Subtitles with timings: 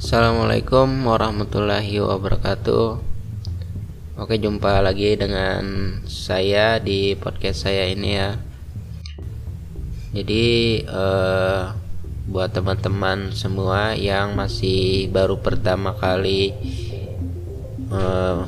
[0.00, 3.04] Assalamualaikum warahmatullahi wabarakatuh.
[4.16, 5.60] Oke, jumpa lagi dengan
[6.08, 8.40] saya di podcast saya ini ya.
[10.16, 11.62] Jadi eh,
[12.32, 16.56] buat teman-teman semua yang masih baru pertama kali
[17.92, 18.38] eh,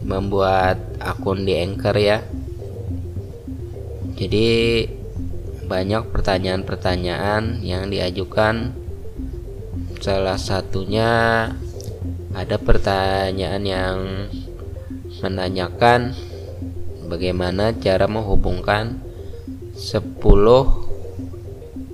[0.00, 2.24] membuat akun di Anchor ya.
[4.16, 4.48] Jadi
[5.68, 8.80] banyak pertanyaan-pertanyaan yang diajukan
[10.02, 11.46] salah satunya
[12.34, 14.26] ada pertanyaan yang
[15.22, 16.10] menanyakan
[17.06, 18.98] bagaimana cara menghubungkan
[19.78, 20.02] 10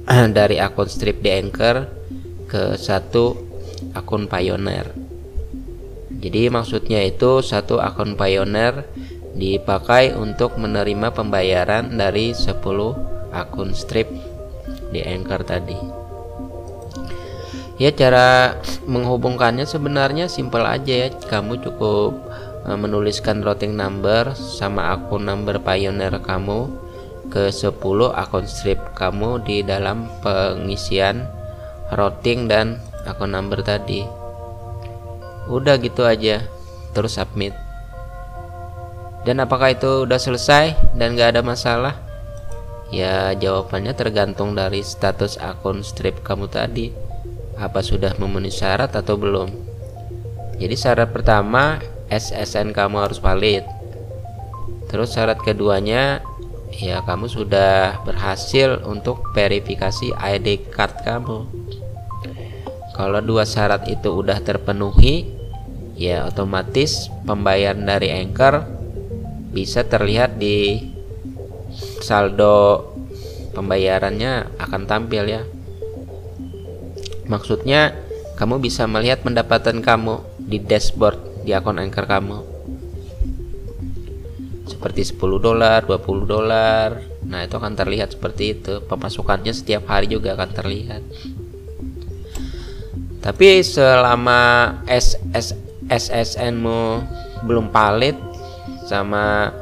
[0.40, 1.84] dari akun strip di Anchor
[2.48, 3.36] ke satu
[3.92, 4.88] akun Pioneer.
[6.08, 8.88] Jadi maksudnya itu satu akun Pioneer
[9.36, 12.56] dipakai untuk menerima pembayaran dari 10
[13.36, 14.08] akun strip
[14.96, 15.97] di Anchor tadi.
[17.78, 18.59] Ya cara
[18.91, 21.08] menghubungkannya sebenarnya simpel aja ya.
[21.14, 22.11] Kamu cukup
[22.66, 26.67] uh, menuliskan routing number sama akun number Pioneer kamu
[27.30, 27.78] ke 10
[28.19, 31.30] akun strip kamu di dalam pengisian
[31.94, 34.02] routing dan akun number tadi.
[35.47, 36.42] Udah gitu aja.
[36.98, 37.55] Terus submit.
[39.22, 41.95] Dan apakah itu udah selesai dan gak ada masalah?
[42.91, 47.08] Ya jawabannya tergantung dari status akun strip kamu tadi
[47.59, 49.51] apa sudah memenuhi syarat atau belum.
[50.59, 53.67] Jadi syarat pertama SSN kamu harus valid.
[54.89, 56.23] Terus syarat keduanya
[56.79, 61.45] ya kamu sudah berhasil untuk verifikasi ID card kamu.
[62.95, 65.31] Kalau dua syarat itu udah terpenuhi,
[65.95, 68.67] ya otomatis pembayaran dari Anchor
[69.55, 70.83] bisa terlihat di
[72.03, 72.91] saldo
[73.55, 75.42] pembayarannya akan tampil ya.
[77.28, 77.92] Maksudnya
[78.40, 82.38] kamu bisa melihat pendapatan kamu di dashboard di akun Anchor kamu.
[84.68, 87.02] Seperti 10 dolar, 20 dolar.
[87.28, 88.80] Nah, itu akan terlihat seperti itu.
[88.84, 91.02] Pemasukannya setiap hari juga akan terlihat.
[93.18, 95.52] Tapi selama SS
[95.88, 97.02] SSN-mu
[97.44, 98.14] belum valid
[98.86, 99.52] sama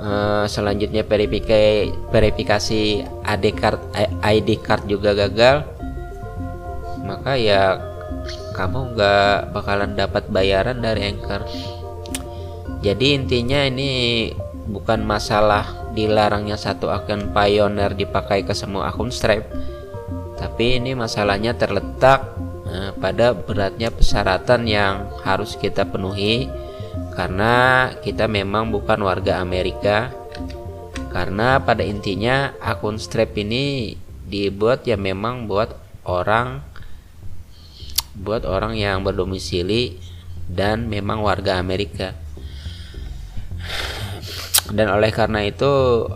[0.00, 2.82] uh, selanjutnya verifikasi verifikasi
[3.24, 3.80] ID card
[4.24, 5.69] ID card juga gagal
[7.10, 7.82] maka ya
[8.54, 11.42] kamu nggak bakalan dapat bayaran dari Anchor.
[12.80, 13.90] Jadi intinya ini
[14.70, 19.50] bukan masalah dilarangnya satu akun Pioneer dipakai ke semua akun Stripe
[20.40, 22.32] tapi ini masalahnya terletak
[22.64, 26.48] eh, pada beratnya persyaratan yang harus kita penuhi
[27.12, 30.16] karena kita memang bukan warga Amerika.
[31.10, 33.98] Karena pada intinya akun Stripe ini
[34.30, 35.74] dibuat ya memang buat
[36.06, 36.62] orang
[38.16, 39.98] buat orang yang berdomisili
[40.50, 42.14] dan memang warga Amerika.
[44.70, 46.06] Dan oleh karena itu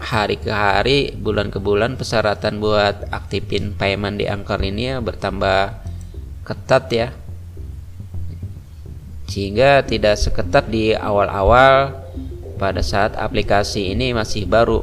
[0.00, 5.82] hari ke hari, bulan ke bulan persyaratan buat aktifin payment di Anchor ini ya bertambah
[6.46, 7.08] ketat ya.
[9.30, 11.94] Sehingga tidak seketat di awal-awal
[12.58, 14.82] pada saat aplikasi ini masih baru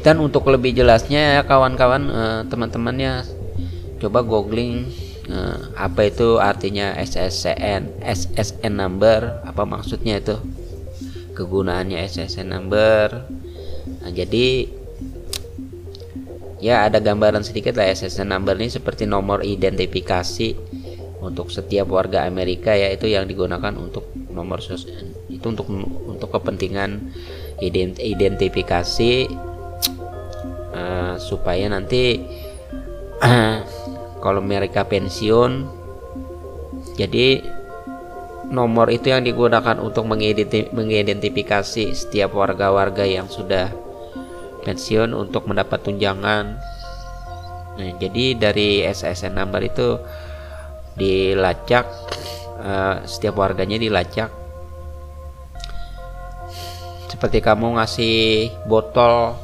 [0.00, 3.24] dan untuk lebih jelasnya ya kawan-kawan uh, teman-temannya
[4.00, 4.88] coba googling
[5.28, 10.40] uh, apa itu artinya SSN SSN number apa maksudnya itu?
[11.36, 13.28] Kegunaannya SSN number.
[14.00, 14.68] Nah, jadi
[16.60, 20.56] ya ada gambaran sedikit lah SSN number ini seperti nomor identifikasi
[21.20, 24.60] untuk setiap warga Amerika ya itu yang digunakan untuk nomor
[25.28, 25.68] itu untuk
[26.08, 27.12] untuk kepentingan
[28.00, 29.28] identifikasi
[31.20, 32.24] supaya nanti
[34.24, 35.68] kalau mereka pensiun
[36.96, 37.44] jadi
[38.50, 40.08] nomor itu yang digunakan untuk
[40.74, 43.70] mengidentifikasi setiap warga-warga yang sudah
[44.66, 46.58] pensiun untuk mendapat tunjangan.
[47.78, 49.96] Nah, jadi dari SSN number itu
[50.98, 51.86] dilacak
[52.60, 54.28] uh, setiap warganya dilacak.
[57.06, 59.38] Seperti kamu ngasih botol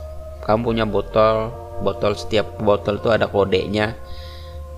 [0.47, 1.50] kamu punya botol
[1.81, 3.96] botol setiap botol itu ada kodenya.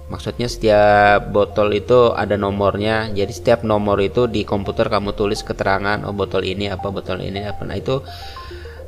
[0.08, 3.12] Maksudnya setiap botol itu ada nomornya.
[3.12, 7.44] Jadi setiap nomor itu di komputer kamu tulis keterangan oh botol ini apa botol ini
[7.44, 7.62] apa.
[7.68, 8.00] Nah itu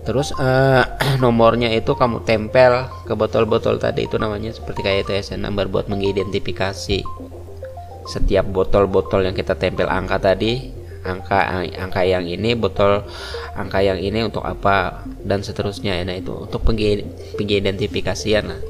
[0.08, 0.84] terus uh,
[1.24, 4.08] nomornya itu kamu tempel ke botol-botol tadi.
[4.08, 7.04] Itu namanya seperti kayak TSN number buat mengidentifikasi
[8.08, 13.04] setiap botol-botol yang kita tempel angka tadi angka angka yang ini botol
[13.56, 16.60] angka yang ini untuk apa dan seterusnya nah itu untuk
[17.36, 18.60] pengidentifikasian nah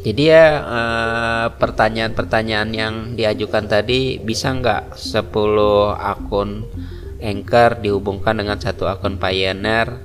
[0.00, 5.28] jadi ya eh, pertanyaan-pertanyaan yang diajukan tadi bisa nggak 10
[5.92, 6.64] akun
[7.20, 10.00] Anchor dihubungkan dengan satu akun Pioneer?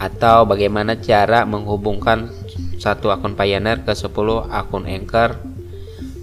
[0.00, 2.32] Atau bagaimana cara menghubungkan
[2.80, 4.08] satu akun Pioneer ke 10
[4.48, 5.36] akun Anchor?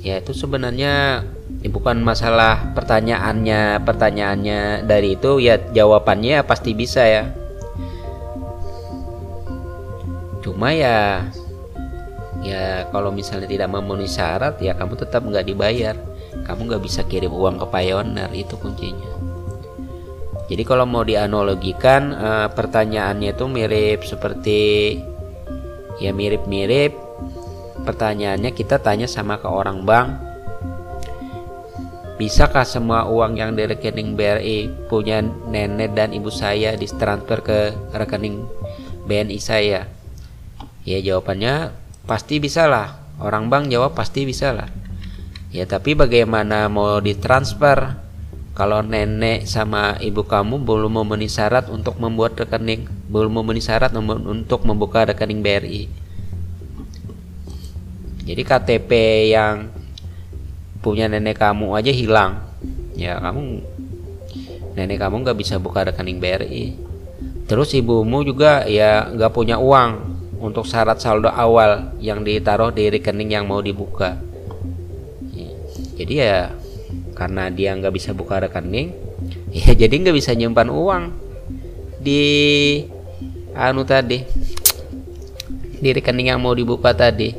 [0.02, 1.22] Ya itu sebenarnya
[1.63, 7.24] ya bukan masalah pertanyaannya pertanyaannya dari itu ya jawabannya pasti bisa ya.
[10.44, 11.24] Cuma ya
[12.44, 15.95] ya kalau misalnya tidak memenuhi syarat ya kamu tetap nggak dibayar.
[16.44, 19.16] Kamu nggak bisa kirim uang ke Pioneer itu kuncinya.
[20.51, 25.00] Jadi kalau mau dianalogikan uh, pertanyaannya itu mirip seperti
[26.04, 26.92] ya mirip-mirip.
[27.88, 30.32] Pertanyaannya kita tanya sama ke orang bank
[32.24, 37.60] Bisakah semua uang yang di rekening BRI punya nenek dan ibu saya ditransfer ke
[37.92, 38.48] rekening
[39.04, 39.92] BNI saya?
[40.88, 41.75] Ya jawabannya
[42.08, 42.96] pasti bisa lah.
[43.20, 44.72] Orang bank jawab pasti bisa lah.
[45.52, 48.00] Ya tapi bagaimana mau ditransfer
[48.56, 54.64] kalau nenek sama ibu kamu belum memenuhi syarat untuk membuat rekening belum memenuhi syarat untuk
[54.64, 55.90] membuka rekening BRI
[58.24, 58.92] jadi KTP
[59.34, 59.82] yang
[60.83, 62.44] punya nenek kamu aja hilang.
[62.94, 63.63] Ya kamu
[64.75, 66.94] nenek kamu nggak bisa buka rekening BRI
[67.44, 73.31] terus ibumu juga ya nggak punya uang untuk syarat saldo awal yang ditaruh di rekening
[73.39, 74.19] yang mau dibuka.
[75.94, 76.51] Jadi ya
[77.13, 78.89] karena dia nggak bisa buka rekening
[79.56, 81.03] ya jadi nggak bisa nyimpan uang
[82.01, 82.25] di
[83.53, 84.25] anu tadi
[85.77, 87.31] di rekening yang mau dibuka tadi.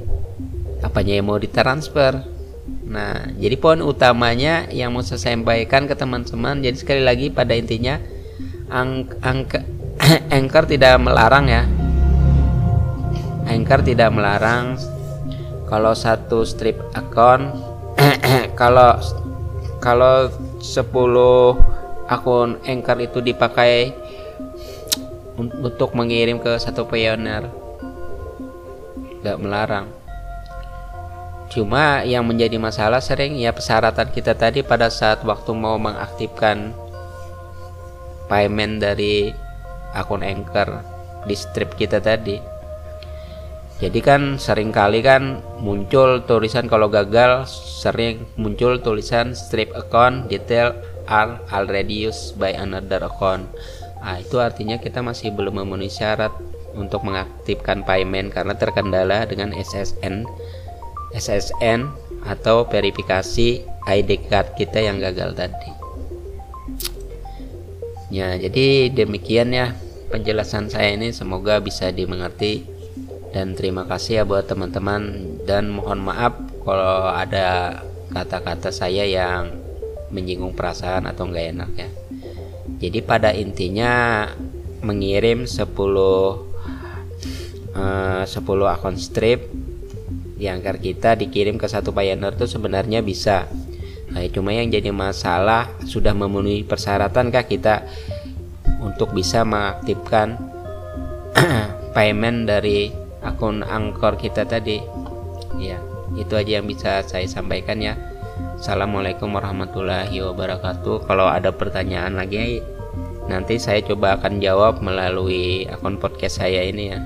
[0.85, 2.34] Apanya yang mau ditransfer
[2.65, 8.01] nah jadi poin utamanya yang mau saya sampaikan ke teman-teman jadi sekali lagi pada intinya
[8.73, 9.61] angka angka
[10.37, 11.63] anchor tidak melarang ya.
[13.45, 14.81] Anchor tidak melarang.
[15.69, 17.57] Kalau satu strip account
[18.61, 19.01] kalau
[19.81, 20.29] kalau
[20.61, 20.81] 10
[22.09, 23.93] akun Anchor itu dipakai
[25.41, 27.49] untuk mengirim ke satu pioneer
[29.25, 29.89] nggak melarang
[31.53, 36.73] cuma yang menjadi masalah sering ya persyaratan kita tadi pada saat waktu mau mengaktifkan
[38.27, 39.31] payment dari
[39.95, 40.83] akun Anchor
[41.25, 42.41] di strip kita tadi.
[43.83, 50.73] Jadi kan sering kali kan muncul tulisan kalau gagal sering muncul tulisan strip account detail
[51.11, 53.51] are already used by another account.
[54.05, 56.31] Nah, itu artinya kita masih belum memenuhi syarat
[56.77, 60.29] untuk mengaktifkan payment karena terkendala dengan SSN
[61.15, 61.89] SSN
[62.27, 65.71] atau verifikasi ID card kita yang gagal tadi.
[68.11, 69.75] Ya jadi demikian ya
[70.11, 71.11] penjelasan saya ini.
[71.11, 72.67] Semoga bisa dimengerti.
[73.35, 75.03] Dan terima kasih ya buat teman-teman.
[75.43, 77.83] Dan mohon maaf kalau ada
[78.15, 79.51] kata-kata saya yang
[80.15, 81.91] menyinggung perasaan atau enggak enak ya.
[82.79, 84.27] Jadi pada intinya
[84.85, 85.67] mengirim 10
[87.75, 88.31] uh, 10
[88.71, 89.51] akun strip
[90.49, 93.49] angker kita dikirim ke satu pioneer itu sebenarnya bisa.
[94.15, 97.83] Nah, cuma yang jadi masalah sudah memenuhi persyaratan kah kita
[98.79, 100.39] untuk bisa mengaktifkan
[101.97, 104.79] payment dari akun angkor kita tadi?
[105.59, 105.83] Ya
[106.15, 107.99] itu aja yang bisa saya sampaikan ya.
[108.59, 111.11] Assalamualaikum warahmatullahi wabarakatuh.
[111.11, 112.63] Kalau ada pertanyaan lagi
[113.27, 117.03] nanti saya coba akan jawab melalui akun podcast saya ini ya.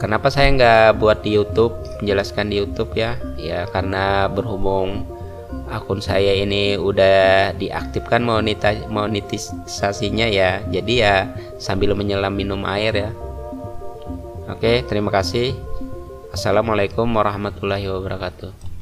[0.00, 5.06] Kenapa saya nggak buat di YouTube menjelaskan di YouTube ya ya karena berhubung
[5.70, 8.22] akun saya ini udah diaktifkan
[8.90, 11.14] monetisasinya ya jadi ya
[11.62, 13.10] sambil menyelam minum air ya
[14.44, 15.56] Oke, terima kasih.
[16.28, 18.73] Assalamualaikum warahmatullahi wabarakatuh.